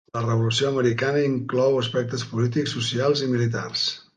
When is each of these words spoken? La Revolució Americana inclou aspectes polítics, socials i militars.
La 0.17 0.21
Revolució 0.21 0.69
Americana 0.69 1.21
inclou 1.25 1.77
aspectes 1.81 2.25
polítics, 2.33 2.77
socials 2.79 3.23
i 3.27 3.29
militars. 3.37 3.89